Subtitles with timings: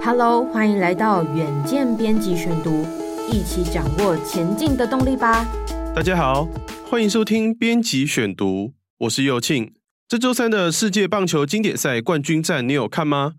[0.00, 2.86] Hello，欢迎来到远见编辑选读，
[3.30, 5.46] 一起掌握前进的动力吧。
[5.94, 6.48] 大家好，
[6.88, 9.72] 欢迎收听编辑选读，我是佑庆。
[10.06, 13.32] 这周三的世界棒球经典赛冠军战，你有看吗？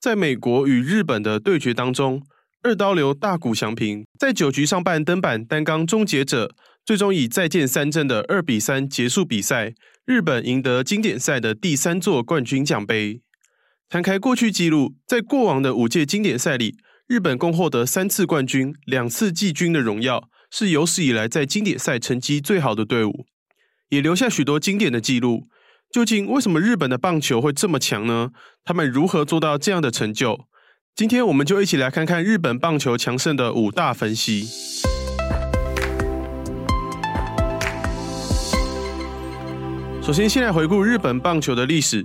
[0.00, 2.22] 在美国与日本的对决当中，
[2.62, 6.54] 二刀流大谷翔平在九局上半登板担纲终结者，
[6.84, 9.74] 最终以再见三振的二比三结束比赛，
[10.06, 13.20] 日本赢得经典赛的第三座冠军奖杯。
[13.94, 16.74] 摊开过去记录，在过往的五届经典赛里，
[17.06, 23.24] 日本共获得三次冠军、两次季军的荣耀，是有史以来在经典赛成绩最好的队伍，
[23.90, 25.44] 也留下许多经典的记录。
[25.92, 28.30] 究竟为什么日本的棒球会这么强呢？
[28.64, 30.40] 他们如何做到这样的成就？
[30.96, 34.48] 今天我们就一起来看看日本棒球强盛的五大分析。
[40.02, 42.04] 首先，先来回顾日本棒球的历史。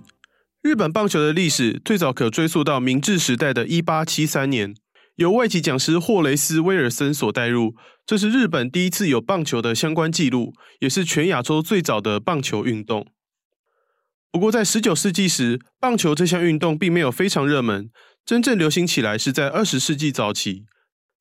[0.61, 4.75] 日本棒球的历史最早可追溯到明治时代的一八七三年，
[5.15, 7.75] 由外籍讲师霍雷斯·威尔森所带入。
[8.05, 13.07] 这是日本第一次有棒球的相关记录，也是全亚洲最早的棒球运动。
[14.33, 17.89] 不过，在十九世纪时，棒球这项运动并没有非常热门，
[18.25, 20.65] 真正流行起来是在二十世纪早期。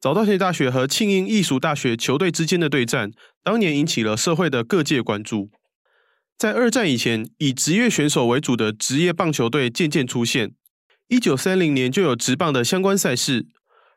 [0.01, 3.13] 早稻田大学和庆应义塾大学球队之间的对战，
[3.45, 5.51] 当年引起了社会的各界关注。
[6.39, 10.53] 在二战以前，以职业选手为主的职业棒球队渐渐出现。
[11.09, 13.49] 一九三零年就有职棒的相关赛事。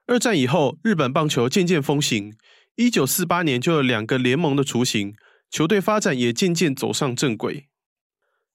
[0.08, 2.34] 二战以后，日本棒球渐渐风行。
[2.76, 5.14] 一九四八年就有两个联盟的雏形，
[5.52, 7.68] 球队发展也渐渐走上正轨。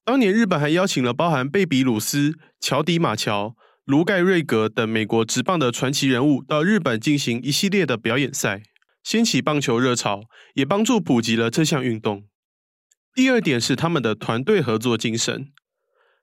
[0.05, 8.63] 当年日本还邀请了包含贝比鲁斯、乔迪马乔、卢盖瑞格等美国职棒的传奇人物到日本进行一系列的表演赛，
[9.05, 10.23] 掀起棒球热潮，
[10.55, 12.25] 也帮助普及了这项运动。
[13.17, 15.51] 第二点是他们的团队合作精神。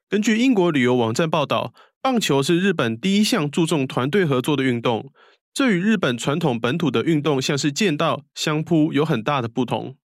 [0.07, 5.11] 根据英国旅游网站报道，棒球是日本第一项注重团队合作的运动，
[5.51, 9.97] 这与日本传统本土的运动像是剑道、相扑有很大的不同。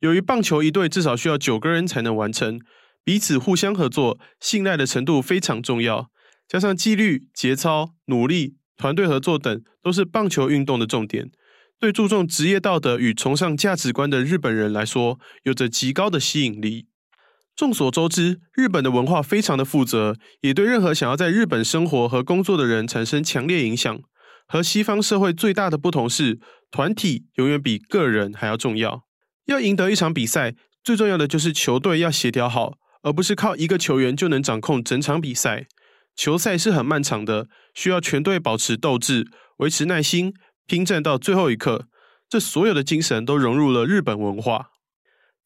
[0.00, 2.60] 由于棒球一队至少需要九个人才能完成。
[3.04, 6.10] 彼此互相合作、信赖的程度非常重要，
[6.48, 11.30] 加上纪律、节操、努力、团队合作等，都是棒球运动的重点。
[11.80, 16.88] 对注重职业道德与崇尚价值观的日本人来说，有着极高的吸引力。
[17.54, 24.00] 众所周知，日本的文化非常的负责，也对任何想要在日本生活和工作的人产生强烈影响。
[24.46, 26.40] 和西方社会最大的不同是，
[26.70, 29.04] 团体永远比个人还要重要。
[29.46, 32.74] 要赢得一场比赛，最重要的就是球队要协调好。
[33.02, 35.66] 而不是靠一个球员就能掌控整场比赛。
[36.16, 39.28] 球赛是很漫长的，需要全队保持斗志，
[39.58, 40.34] 维持耐心，
[40.68, 41.88] 拼战到最后一刻。
[42.28, 44.70] 这所有的精神都融入了日本文化。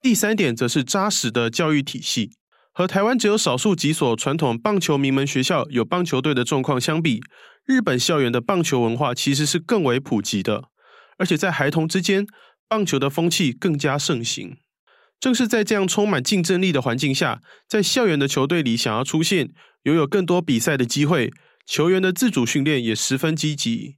[0.02, 2.32] 第三点则是扎实的教育体系。
[2.74, 7.22] 和台湾只有少数几所传统棒球名门学校有棒球队的状况相比，
[7.64, 10.64] 日本校园的棒球文化其实是更为普及的，
[11.18, 12.26] 而且在孩童之间，
[12.66, 14.56] 棒球的风气更加盛行。
[15.20, 19.50] 正是在这样充满竞争力的环境下，在校园的球队里想要出现，
[19.82, 21.30] 拥有更多比赛的机会，
[21.66, 23.96] 球员的自主训练也十分积极。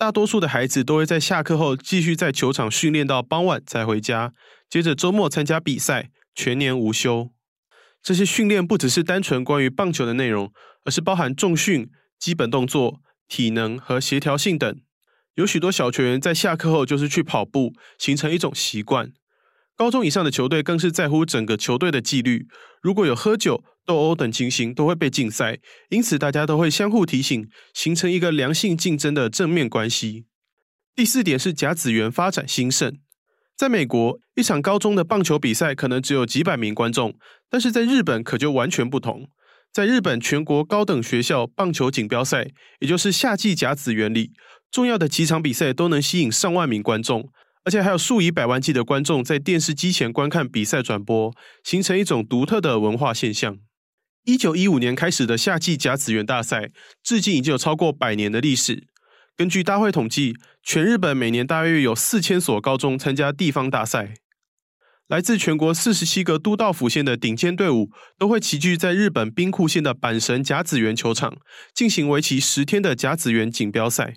[0.00, 4.32] 大多数的孩子都会在下课后继续在球场训练到傍晚才回家，
[4.66, 7.28] 接着周末参加比赛，全年无休。
[8.02, 10.54] 这些训练不只是单纯关于棒球的内容，
[10.86, 14.80] 而是包含重训、基本动作、体能和协调性等。
[15.34, 19.12] 有许多小球员在下课后就是去跑步，形成一种习惯。
[19.76, 22.48] 高中以上的球队更是在乎整个球队的纪律，
[22.80, 25.58] 如果有喝酒、斗殴等情形，都会被禁赛。
[25.88, 30.26] 因此，大家都会相互提醒，形成一个良性竞争的正面关系。
[30.94, 32.96] 第四点是甲子园发展兴盛。
[33.56, 37.16] 在美国，一场高中的棒球比赛可能只有几百名观众，
[37.50, 39.28] 但是在日本可就完全不同。
[39.72, 42.46] 在日本全国高等学校棒球锦标赛，
[42.78, 44.30] 也就是夏季甲子园里，
[44.70, 47.28] 重要的几场比赛都能吸引上万名观众。
[47.64, 51.34] 而且还有数以百万计的观众在电视机前观看比赛转播，
[51.64, 53.58] 形成一种独特的文化现象。
[54.24, 56.70] 一九一五年开始的夏季甲子园大赛，
[57.02, 58.86] 至今已经有超过百年的历史。
[59.34, 64.12] 根据大会统计，全日本每年大约有四千所高中参加地方大赛，
[65.08, 71.38] 来自全国四十七个都道府县的顶尖队伍都会齐聚在日本兵库县的阪神甲子园球场，
[71.74, 74.12] 进行为期十天的甲子园锦标赛。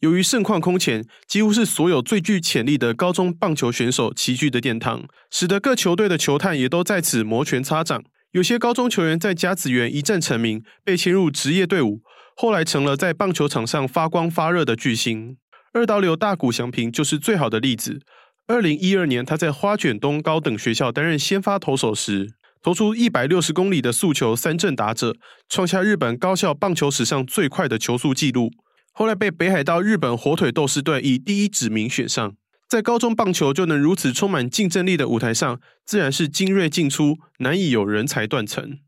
[0.00, 8.04] 由于盛况空前，几乎是所有最具潜力的高中棒球选手齐聚的殿堂，使得各球队的球探也都在此摩拳擦掌。
[8.32, 12.02] 有些高中球员在甲子园一战成名，被签入职业队伍，
[12.36, 15.38] 后来成了在棒球场上发光发热的巨星。
[15.72, 18.00] 二刀流大谷翔平就是最好的例子。
[18.46, 25.16] 二零一二年，他在花卷东高等学校担任先发投手时，投出一百六十公里的速球三振打者，
[25.48, 28.50] 创下日本高校棒球史上最快的球速纪录。
[28.92, 32.34] 后来被北海道日本火腿斗士队以第一指名选上。
[32.68, 38.78] 在高中棒球就能如此充满竞争力的舞台上，自然是精锐尽出，难以有人才断层。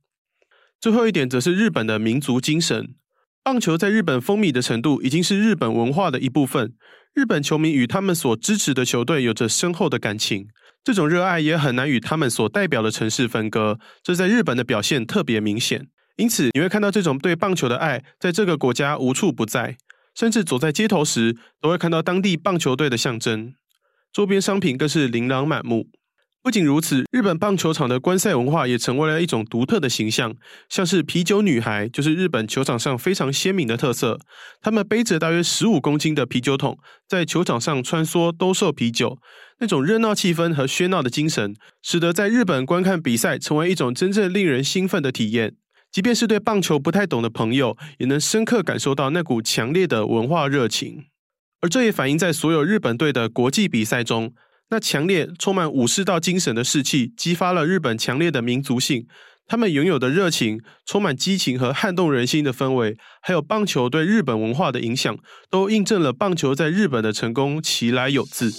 [0.79, 2.95] 最后一点则是日本的民族精神。
[3.43, 6.75] 棒球在日本风靡的程度，已经是日本文化的一部分。
[7.15, 10.49] 日本球迷与他们所支持的球队有着深厚的感情，
[10.85, 13.79] 这种热爱也很难与他们所代表的城市分割。
[14.03, 15.89] 这在日本的表现特别明显。
[16.17, 19.79] 因此，你会看到这种对棒球的爱，在这个国家无处不在。
[20.15, 23.55] 甚至走在街头时，都会看到当地棒球队的象征。
[24.13, 25.89] 周边商品更是琳琅满目。
[26.43, 30.35] 不仅如此，日本棒球场的观赛文化也成为了一种独特的形象，
[30.71, 34.19] 像是啤酒女孩，就是日本球场上非常鲜明的特色。
[34.63, 39.19] 他们背着大约十五公斤的啤酒桶，在球场上穿梭兜售啤酒，
[39.59, 45.57] 那种热闹气氛和喧闹的精神，使得在日本观看比赛成为一种真正令人兴奋的体验。
[45.93, 51.05] 即便是对棒球不太懂的朋友，也能深刻感受到那股强烈的文化热情。
[51.61, 54.33] 而这也反映在所有日本队的国际比赛中。
[54.71, 59.07] 那强烈、充满武士道精神的士气，激发了日本强烈的民族性。
[59.47, 65.19] 他们拥有的热情、充满激情和撼动人心的氛围，还有棒球对日本文化的影响，
[65.51, 68.53] 都印证了棒球在日本的成功其来有自。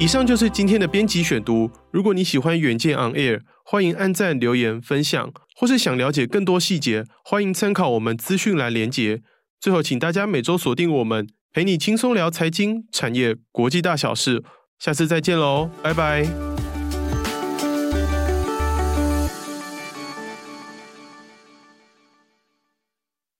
[0.00, 1.70] 以上就是今天的编辑选读。
[1.92, 9.22] 如果你喜欢远见 On Air，欢迎按赞、留言、分享，或是想了解更多细节，欢迎参考我们资讯栏连结。
[9.60, 14.44] 最后，请大家每周锁定我们，陪你轻松聊财经、产业、国际大小事。
[14.78, 16.67] 下次再见喽，拜拜。